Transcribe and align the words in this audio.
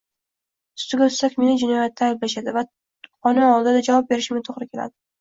Ustiga 0.79 1.09
ustak, 1.11 1.35
meni 1.43 1.59
jinoyatda 1.65 2.09
ayblashadi 2.09 2.57
va 2.59 2.65
qonun 3.07 3.49
oldida 3.53 3.89
javob 3.93 4.13
berishimga 4.13 4.47
to`g`ri 4.53 4.69
keladi 4.73 4.97